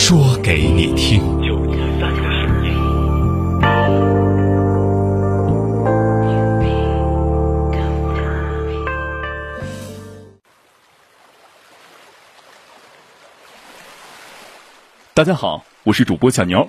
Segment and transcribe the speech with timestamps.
[0.00, 1.20] 说给你听。
[15.12, 16.66] 大家好，我是主播小牛，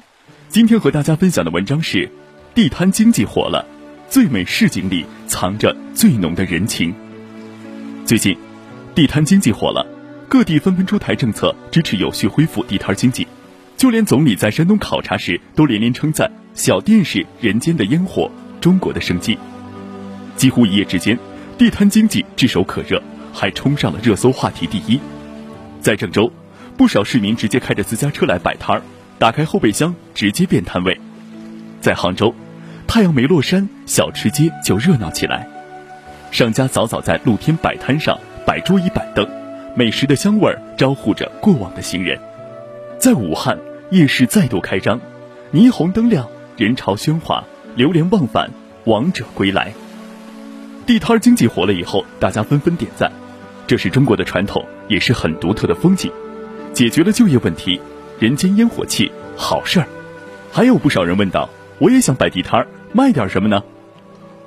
[0.49, 2.11] 今天和大家分享的文章是：
[2.53, 3.65] 地摊经济火了，
[4.09, 6.93] 最美市井里藏着最浓的人情。
[8.05, 8.37] 最近，
[8.93, 9.87] 地摊经济火了，
[10.31, 13.27] 各地纷纷出台政策支持有序恢复地摊经济，
[13.75, 19.37] 就连总理在山东考察时都连连称赞小店是人间的烟火，中国的生机。
[20.37, 21.19] 几乎一夜之间，
[21.57, 24.97] 地摊经济炙手可热，还冲上了热搜话题第一。
[25.81, 26.31] 在郑州。
[26.77, 28.81] 不少市民直接开着私家车来摆摊儿，
[29.19, 30.97] 打开后备箱直接变摊位。
[31.81, 32.33] 在杭州，
[32.87, 35.45] 太阳没落山，小吃街就热闹起来。
[36.31, 39.27] 商家早早在露天摆摊上摆桌椅板凳，
[39.75, 42.19] 美食的香味儿招呼着过往的行人。
[42.97, 43.57] 在武汉，
[43.89, 44.99] 夜市再度开张，
[45.53, 47.43] 霓虹灯亮，人潮喧哗，
[47.75, 48.49] 流连忘返，
[48.85, 49.73] 王者归来。
[50.85, 53.11] 地摊经济火了以后，大家纷纷点赞，
[53.65, 56.11] 这是中国的传统，也是很独特的风景。
[56.73, 57.79] 解决了就业问题，
[58.19, 59.87] 人间烟火气，好事儿。
[60.51, 63.63] 还有不少人问道：“我也想摆地摊儿，卖点什么呢？”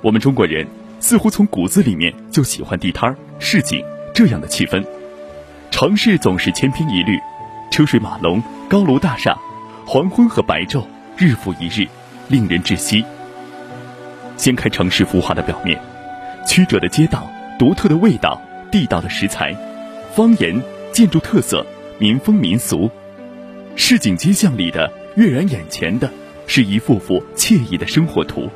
[0.01, 0.67] 我们中国人
[0.99, 4.85] 似乎从骨子里面就喜欢地摊儿、市井这样的气氛。
[5.75, 7.19] 城市总是千篇一律，
[7.69, 9.37] 车水马龙、高楼大厦，
[9.85, 10.85] 黄昏和白昼
[11.17, 11.85] 日复一日，
[12.29, 13.03] 令人窒息。
[14.37, 15.77] 掀开城市浮华的表面，
[16.47, 17.29] 曲折的街道、
[17.59, 18.41] 独特的味道、
[18.71, 19.53] 地道的食材、
[20.13, 20.57] 方言、
[20.93, 21.65] 建筑特色。
[21.99, 22.89] 民风民俗，
[23.75, 26.09] 市井街巷里的跃然眼前的，
[26.47, 28.49] 是一幅幅惬意的生活图。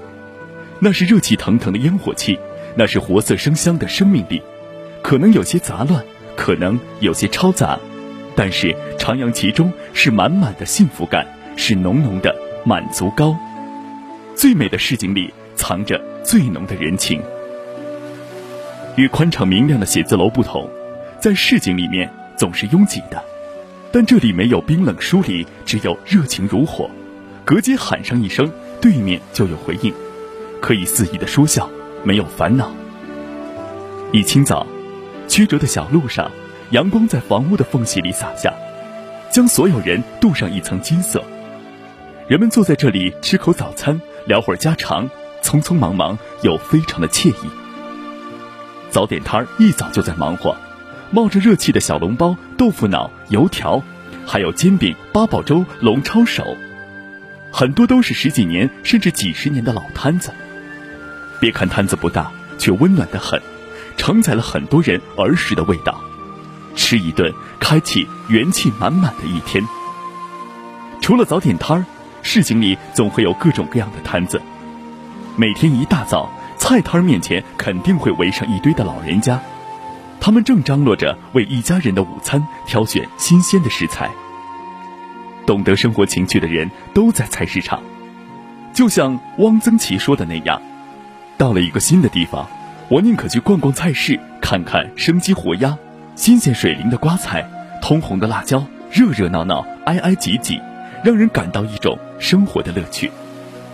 [0.79, 2.39] 那是热气腾腾的烟火气，
[2.77, 4.41] 那是活色生香的生命力。
[5.01, 6.01] 可能有些杂乱，
[6.39, 7.77] 可能有些嘈杂，
[8.33, 11.27] 但是徜徉其中是满满的幸福感，
[11.57, 12.33] 是浓浓的
[12.63, 13.35] 满足高。
[14.37, 17.21] 最美的市井里藏着最浓的人情。
[18.95, 20.65] 与宽敞明亮的写字楼不同，
[21.19, 22.09] 在市井里面。
[22.37, 23.21] 总是拥挤的，
[23.91, 26.89] 但这里没有冰冷疏离，只有热情如火。
[27.43, 28.49] 隔街喊上一声，
[28.79, 29.93] 对面就有回应，
[30.61, 31.69] 可以肆意的说笑，
[32.01, 32.71] 没有烦恼。
[34.13, 34.65] 一清早，
[35.29, 36.29] 曲折的小路上，
[36.71, 38.51] 阳光在房屋的缝隙里洒下，
[39.31, 41.23] 将所有人镀上一层金色。
[42.27, 45.07] 人们坐在这里吃口早餐，聊会儿家常，
[45.43, 47.49] 匆匆忙忙又非常的惬意。
[48.89, 50.57] 早点摊儿一早就在忙活。
[51.11, 53.81] 冒着热气的小笼包、豆腐脑、油条，
[54.27, 56.55] 还有煎饼、八宝粥、龙抄手，
[57.51, 60.31] 很多都是十几年甚至几十年的老摊子。
[61.39, 63.41] 别看摊子不大，却温暖得很，
[63.99, 65.99] 承载了很多人儿时的味道。
[66.73, 69.61] 吃一顿，开启元气满满的一天。
[71.01, 71.85] 除了早点摊儿，
[72.23, 74.41] 市井里总会有各种各样的摊子。
[75.35, 79.39] 每天一大早，菜摊儿面前肯定会围上一堆的老人家。
[80.21, 84.09] 他们正张罗着为一家人的午餐挑选新鲜的食材。
[85.45, 87.81] 懂得生活情趣的人都在菜市场，
[88.73, 90.61] 就像汪曾祺说的那样
[91.37, 92.47] ：“到了一个新的地方，
[92.89, 95.77] 我宁可去逛逛菜市，看看生机活鸭、
[96.15, 97.47] 新鲜水灵的瓜菜、
[97.83, 100.59] 通红的辣椒，热热闹闹、挨挨挤挤，
[101.03, 103.11] 让人感到一种生活的乐趣。”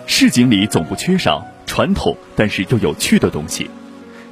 [0.05, 3.69] 市井里总不缺少传统但是又有趣的东西。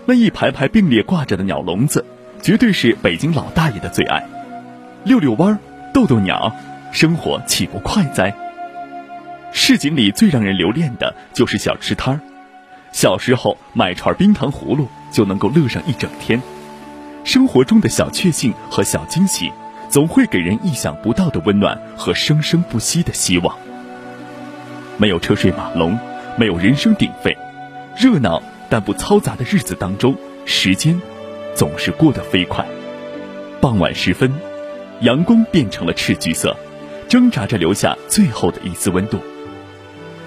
[0.05, 2.03] 那一排排并列挂着的鸟笼子，
[2.41, 4.21] 绝对是北京老大爷的最爱。
[5.05, 5.59] 遛遛弯儿，
[5.93, 6.53] 逗逗鸟，
[6.91, 8.35] 生活岂不快哉？
[9.53, 12.19] 市井里最让人留恋的就是小吃摊儿。
[12.93, 16.41] 小时候买串冰糖葫芦就能够乐上一整天。
[17.25, 19.51] 生活中的小确幸和小惊喜，
[19.89, 23.57] 总会给人意想不到的温暖和生生不息的希望。
[24.97, 25.97] 没有车水马龙，
[26.37, 27.37] 没有人声鼎沸，
[27.97, 28.41] 热闹。
[28.69, 30.99] 但不嘈杂的日子当中，时间
[31.53, 32.65] 总是过得飞快。
[33.61, 34.33] 傍晚时分，
[35.01, 36.57] 阳光变成了赤橘色，
[37.07, 39.19] 挣扎着留下最后的一丝温度。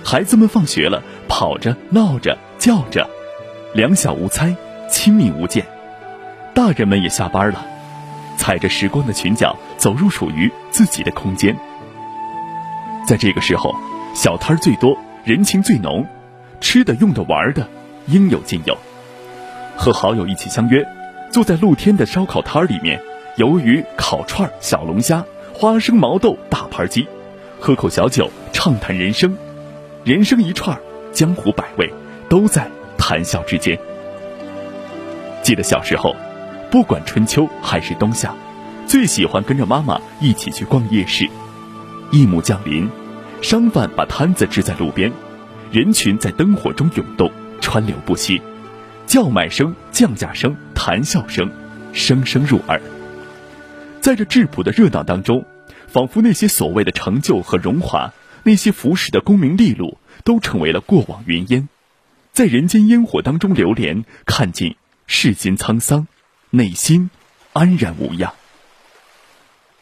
[0.04, 3.08] 孩子们放学了，跑着闹着叫着，
[3.74, 4.52] 两小无猜，
[4.90, 5.64] 亲密无间。
[6.52, 7.64] 大人们也下班了，
[8.36, 11.56] 踩着时光的裙角，走入属于自己的空间。
[13.06, 13.72] 在这个时候，
[14.16, 16.04] 小摊儿最多，人情最浓，
[16.60, 17.68] 吃的、用的、玩的，
[18.06, 18.76] 应有尽有。
[19.76, 20.84] 和好友一起相约，
[21.30, 23.00] 坐在露天的烧烤摊儿里面，
[23.36, 25.24] 鱿鱼、烤串、小龙虾、
[25.54, 27.06] 花生毛豆、大盘鸡，
[27.60, 29.38] 喝口小酒，畅谈人生。
[30.02, 30.76] 人生一串，
[31.12, 31.88] 江湖百味，
[32.28, 33.78] 都在谈笑之间。
[35.42, 36.14] 记得小时候，
[36.70, 38.34] 不管春秋还是冬夏，
[38.86, 41.28] 最喜欢跟着妈妈一起去逛夜市。
[42.10, 42.88] 夜幕降临，
[43.42, 45.12] 商贩把摊子支在路边，
[45.70, 47.30] 人群在灯火中涌动，
[47.60, 48.40] 川流不息，
[49.06, 51.50] 叫卖声、降价声、谈笑声，
[51.92, 52.80] 声声入耳。
[54.00, 55.44] 在这质朴的热闹当中，
[55.88, 58.12] 仿佛那些所谓的成就和荣华。
[58.44, 61.68] 那些浮世的功名利禄都成为了过往云烟，
[62.36, 66.06] 在人间烟火当中流连，看尽世间沧桑，
[66.50, 67.08] 内心
[67.54, 68.34] 安然无恙。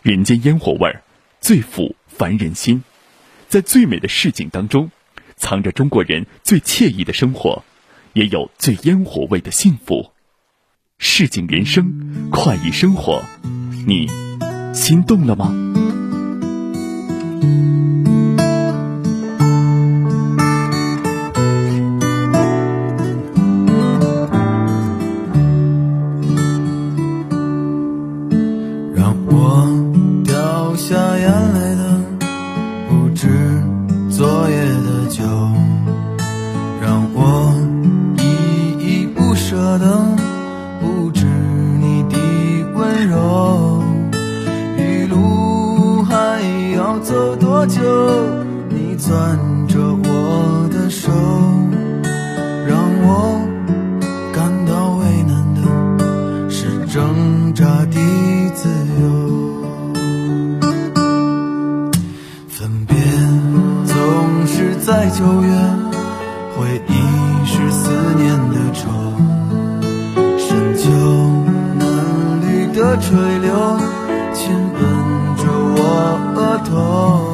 [0.02, 1.02] 人间烟火味儿，
[1.40, 2.84] 最抚凡人心，
[3.48, 4.92] 在最美的市井当中，
[5.34, 7.64] 藏着中国人最惬意的生活，
[8.12, 10.12] 也有最烟火味的幸福。
[10.96, 13.20] 市井人生，快意生活，
[13.84, 14.06] 你
[14.72, 15.52] 心动了吗？
[49.14, 51.08] 攥着我的手
[52.66, 53.38] 让我
[54.32, 58.00] 感到为难的是挣扎的
[58.56, 58.68] 自
[59.00, 59.04] 由。
[62.48, 62.96] 分别
[63.86, 65.48] 总是在九月
[66.56, 68.90] 回忆是思念的愁
[70.36, 70.90] 深秋
[71.78, 73.78] 嫩绿的垂柳
[74.34, 77.33] 亲吻着我额头。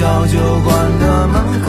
[0.00, 1.66] 小酒馆的门口。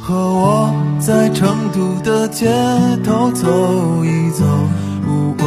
[0.00, 2.50] 和我在成都的街
[3.04, 4.44] 头走一走
[5.06, 5.46] 不过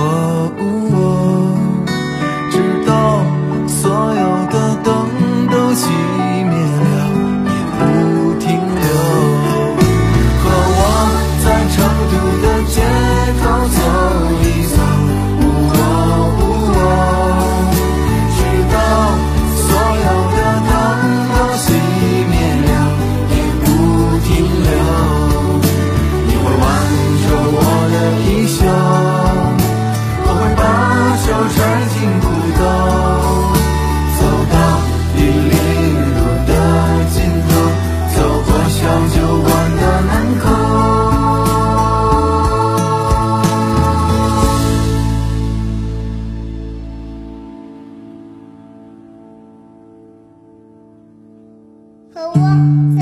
[52.16, 52.95] 可我